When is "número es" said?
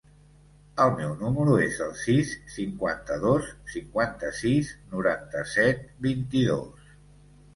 1.23-1.75